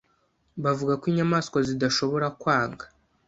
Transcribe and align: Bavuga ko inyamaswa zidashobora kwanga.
Bavuga 0.63 0.93
ko 1.01 1.05
inyamaswa 1.11 1.57
zidashobora 1.67 2.27
kwanga. 2.39 2.83